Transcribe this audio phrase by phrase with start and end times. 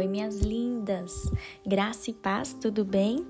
[0.00, 1.30] Oi, minhas lindas,
[1.66, 3.22] graça e paz, tudo bem?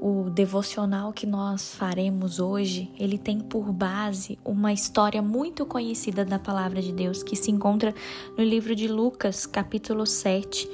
[0.00, 6.38] O devocional que nós faremos hoje, ele tem por base uma história muito conhecida da
[6.38, 7.94] palavra de Deus que se encontra
[8.38, 10.66] no livro de Lucas, capítulo 7,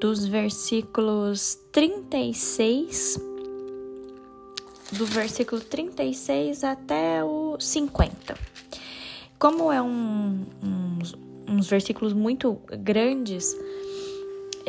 [0.00, 3.18] dos versículos 36
[4.92, 8.38] do versículo 36 até o 50.
[9.40, 10.98] Como é um, um
[11.50, 13.56] uns versículos muito grandes,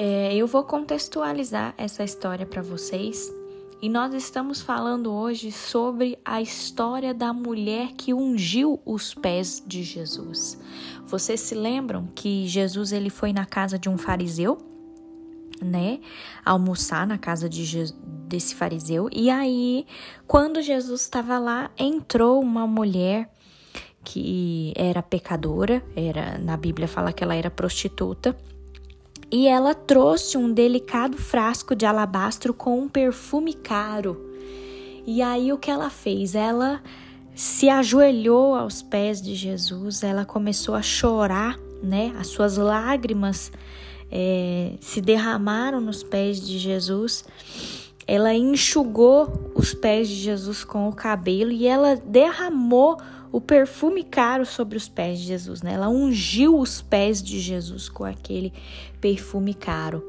[0.04, 3.32] é, eu vou contextualizar essa história para vocês.
[3.80, 9.84] E nós estamos falando hoje sobre a história da mulher que ungiu os pés de
[9.84, 10.60] Jesus.
[11.06, 14.58] Vocês se lembram que Jesus ele foi na casa de um fariseu,
[15.64, 16.00] né?
[16.44, 17.94] Almoçar na casa de
[18.28, 19.08] desse fariseu.
[19.12, 19.86] E aí,
[20.26, 23.32] quando Jesus estava lá, entrou uma mulher
[24.04, 28.36] que era pecadora, era na Bíblia fala que ela era prostituta
[29.32, 34.30] e ela trouxe um delicado frasco de alabastro com um perfume caro.
[35.08, 36.36] E aí o que ela fez?
[36.36, 36.82] Ela
[37.34, 42.14] se ajoelhou aos pés de Jesus, ela começou a chorar, né?
[42.20, 43.52] As suas lágrimas
[44.12, 47.24] é, se derramaram nos pés de Jesus.
[48.06, 52.98] Ela enxugou os pés de Jesus com o cabelo e ela derramou
[53.32, 55.74] o perfume caro sobre os pés de Jesus, né?
[55.74, 58.54] Ela ungiu os pés de Jesus com aquele
[59.00, 60.04] perfume caro.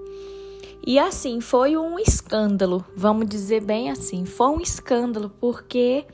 [0.84, 6.04] E assim, foi um escândalo, vamos dizer bem assim, foi um escândalo, porque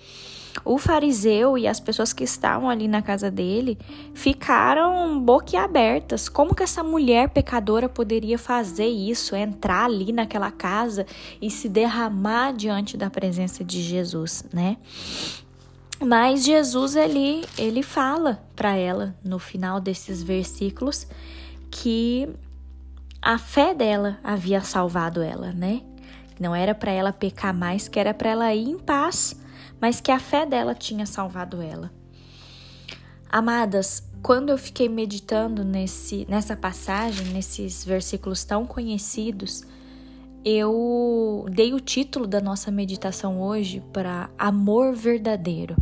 [0.64, 3.78] o fariseu e as pessoas que estavam ali na casa dele
[4.12, 6.28] ficaram boquiabertas.
[6.28, 11.06] Como que essa mulher pecadora poderia fazer isso, entrar ali naquela casa
[11.40, 14.76] e se derramar diante da presença de Jesus, né?
[16.00, 21.06] Mas Jesus ele, ele fala para ela no final desses versículos
[21.70, 22.28] que
[23.20, 25.82] a fé dela havia salvado ela, né?
[26.38, 29.34] Não era para ela pecar mais, que era para ela ir em paz,
[29.80, 31.90] mas que a fé dela tinha salvado ela.
[33.28, 39.64] Amadas, quando eu fiquei meditando nesse, nessa passagem, nesses versículos tão conhecidos,
[40.44, 45.76] eu dei o título da nossa meditação hoje para Amor Verdadeiro.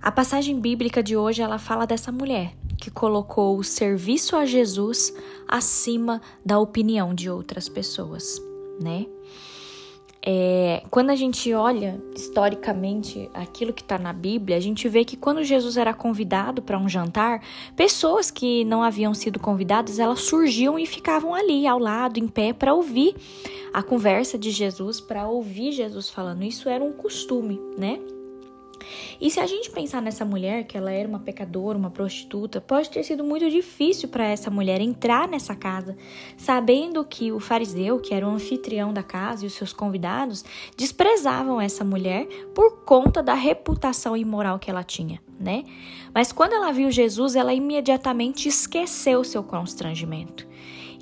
[0.00, 5.14] A passagem bíblica de hoje ela fala dessa mulher que colocou o serviço a Jesus
[5.46, 8.40] acima da opinião de outras pessoas,
[8.80, 9.04] né?
[10.22, 15.16] É, quando a gente olha historicamente aquilo que está na Bíblia, a gente vê que
[15.16, 17.42] quando Jesus era convidado para um jantar,
[17.74, 22.52] pessoas que não haviam sido convidadas, elas surgiam e ficavam ali ao lado, em pé,
[22.52, 23.14] para ouvir
[23.72, 26.44] a conversa de Jesus, para ouvir Jesus falando.
[26.44, 27.98] Isso era um costume, né?
[29.20, 32.90] E se a gente pensar nessa mulher, que ela era uma pecadora, uma prostituta, pode
[32.90, 35.96] ter sido muito difícil para essa mulher entrar nessa casa,
[36.36, 40.44] sabendo que o fariseu, que era o anfitrião da casa, e os seus convidados
[40.76, 45.64] desprezavam essa mulher por conta da reputação imoral que ela tinha, né?
[46.14, 50.50] Mas quando ela viu Jesus, ela imediatamente esqueceu seu constrangimento.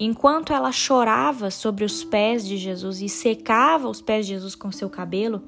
[0.00, 4.71] Enquanto ela chorava sobre os pés de Jesus e secava os pés de Jesus com
[4.71, 5.43] seu cabelo,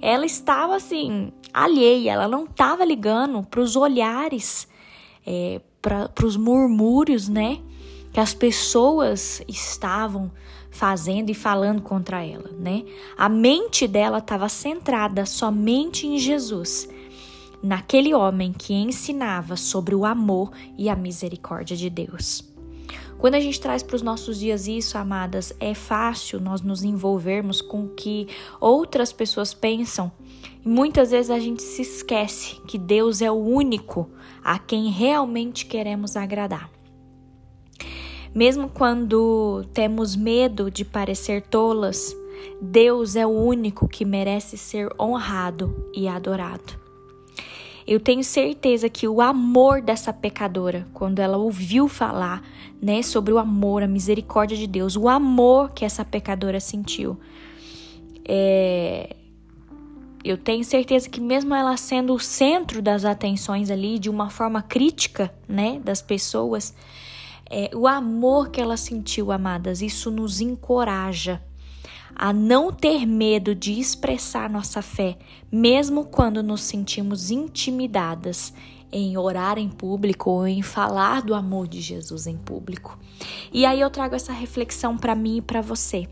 [0.00, 4.68] ela estava assim, alheia, ela não estava ligando para os olhares,
[5.26, 7.60] é, para os murmúrios, né?
[8.12, 10.30] Que as pessoas estavam
[10.70, 12.84] fazendo e falando contra ela, né?
[13.16, 16.88] A mente dela estava centrada somente em Jesus,
[17.62, 22.49] naquele homem que ensinava sobre o amor e a misericórdia de Deus.
[23.20, 27.60] Quando a gente traz para os nossos dias isso, amadas, é fácil nós nos envolvermos
[27.60, 28.26] com o que
[28.58, 30.10] outras pessoas pensam.
[30.64, 34.08] E muitas vezes a gente se esquece que Deus é o único
[34.42, 36.70] a quem realmente queremos agradar.
[38.34, 42.16] Mesmo quando temos medo de parecer tolas,
[42.58, 46.79] Deus é o único que merece ser honrado e adorado.
[47.90, 52.40] Eu tenho certeza que o amor dessa pecadora, quando ela ouviu falar,
[52.80, 57.18] né, sobre o amor, a misericórdia de Deus, o amor que essa pecadora sentiu,
[58.24, 59.16] é,
[60.22, 64.62] eu tenho certeza que mesmo ela sendo o centro das atenções ali, de uma forma
[64.62, 66.72] crítica, né, das pessoas,
[67.50, 71.42] é, o amor que ela sentiu, amadas, isso nos encoraja
[72.14, 75.16] a não ter medo de expressar nossa fé,
[75.50, 78.52] mesmo quando nos sentimos intimidadas
[78.92, 82.98] em orar em público ou em falar do amor de Jesus em público.
[83.52, 86.08] E aí eu trago essa reflexão para mim e para você.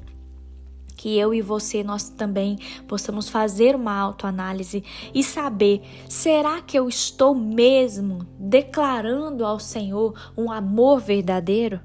[0.97, 2.59] Que eu e você nós também
[2.89, 4.83] possamos fazer uma autoanálise
[5.15, 11.81] e saber: será que eu estou mesmo declarando ao Senhor um amor verdadeiro?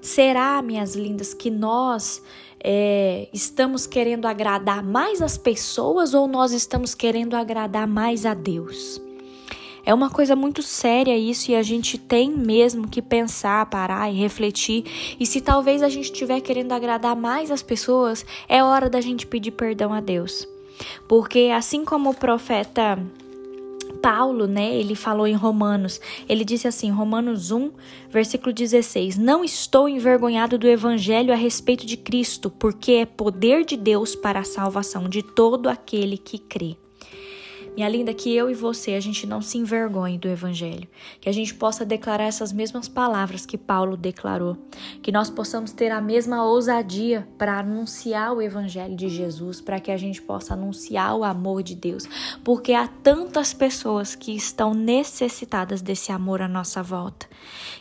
[0.00, 2.22] Será, minhas lindas, que nós
[2.62, 9.00] é, estamos querendo agradar mais as pessoas ou nós estamos querendo agradar mais a Deus?
[9.86, 14.16] É uma coisa muito séria isso e a gente tem mesmo que pensar, parar e
[14.16, 14.84] refletir.
[15.20, 19.28] E se talvez a gente estiver querendo agradar mais as pessoas, é hora da gente
[19.28, 20.46] pedir perdão a Deus.
[21.06, 22.98] Porque assim como o profeta
[23.96, 27.70] Paulo, né, ele falou em Romanos, ele disse assim, Romanos 1,
[28.10, 33.76] versículo 16: Não estou envergonhado do evangelho a respeito de Cristo, porque é poder de
[33.76, 36.76] Deus para a salvação de todo aquele que crê.
[37.76, 40.88] Minha linda, que eu e você a gente não se envergonhe do Evangelho,
[41.20, 44.56] que a gente possa declarar essas mesmas palavras que Paulo declarou,
[45.02, 49.90] que nós possamos ter a mesma ousadia para anunciar o Evangelho de Jesus, para que
[49.90, 52.08] a gente possa anunciar o amor de Deus,
[52.42, 57.26] porque há tantas pessoas que estão necessitadas desse amor à nossa volta.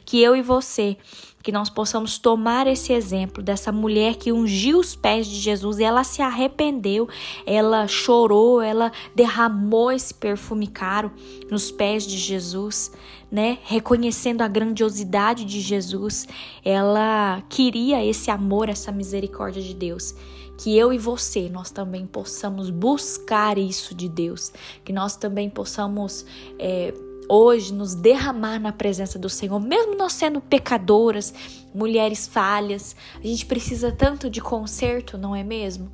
[0.03, 0.97] Que eu e você
[1.45, 5.83] que nós possamos tomar esse exemplo dessa mulher que ungiu os pés de Jesus e
[5.83, 7.07] ela se arrependeu,
[7.45, 11.11] ela chorou, ela derramou esse perfume caro
[11.47, 12.91] nos pés de Jesus,
[13.31, 13.59] né?
[13.61, 16.27] Reconhecendo a grandiosidade de Jesus,
[16.63, 20.15] ela queria esse amor, essa misericórdia de Deus
[20.57, 24.53] que eu e você nós também possamos buscar isso de Deus,
[24.85, 26.25] que nós também possamos
[26.57, 26.93] é,
[27.29, 31.33] hoje nos derramar na presença do Senhor, mesmo nós sendo pecadoras,
[31.73, 35.91] mulheres falhas, a gente precisa tanto de conserto, não é mesmo?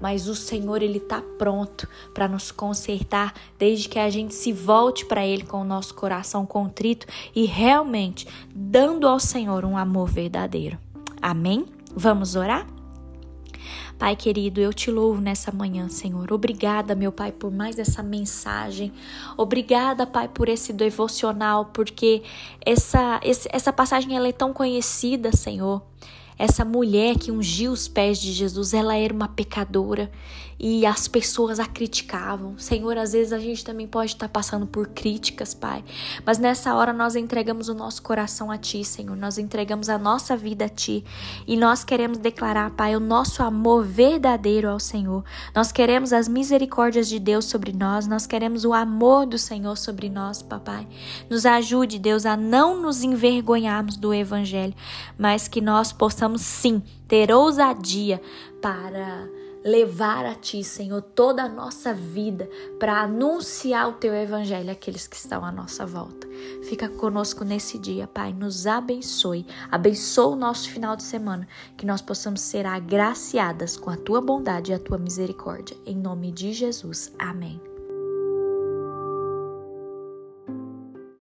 [0.00, 5.04] Mas o Senhor ele está pronto para nos consertar, desde que a gente se volte
[5.04, 10.78] para Ele com o nosso coração contrito e realmente dando ao Senhor um amor verdadeiro.
[11.20, 11.66] Amém?
[11.96, 12.77] Vamos orar?
[13.98, 16.32] Pai querido, eu te louvo nessa manhã, Senhor.
[16.32, 18.92] Obrigada, meu Pai, por mais essa mensagem.
[19.36, 22.22] Obrigada, Pai, por esse devocional, porque
[22.64, 25.82] essa, essa passagem ela é tão conhecida, Senhor.
[26.38, 30.10] Essa mulher que ungiu os pés de Jesus, ela era uma pecadora
[30.58, 32.58] e as pessoas a criticavam.
[32.58, 35.84] Senhor, às vezes a gente também pode estar passando por críticas, Pai,
[36.26, 40.36] mas nessa hora nós entregamos o nosso coração a Ti, Senhor, nós entregamos a nossa
[40.36, 41.04] vida a Ti
[41.46, 45.24] e nós queremos declarar, Pai, o nosso amor verdadeiro ao Senhor.
[45.54, 50.08] Nós queremos as misericórdias de Deus sobre nós, nós queremos o amor do Senhor sobre
[50.08, 50.86] nós, Papai.
[51.30, 54.74] Nos ajude, Deus, a não nos envergonharmos do Evangelho,
[55.16, 58.20] mas que nós possamos sim ter ousadia
[58.60, 59.26] para
[59.64, 62.48] levar a Ti, Senhor, toda a nossa vida
[62.78, 66.26] para anunciar o Teu Evangelho àqueles que estão à nossa volta.
[66.68, 71.46] Fica conosco nesse dia, Pai, nos abençoe, abençoe o nosso final de semana,
[71.76, 75.76] que nós possamos ser agraciadas com a Tua bondade e a Tua misericórdia.
[75.84, 77.67] Em nome de Jesus, amém.